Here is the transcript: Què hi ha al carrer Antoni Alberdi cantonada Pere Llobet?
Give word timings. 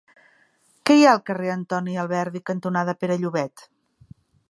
Què 0.89 0.95
hi 1.01 1.05
ha 1.05 1.11
al 1.17 1.21
carrer 1.31 1.53
Antoni 1.57 1.99
Alberdi 2.07 2.43
cantonada 2.51 2.99
Pere 3.03 3.23
Llobet? 3.25 3.69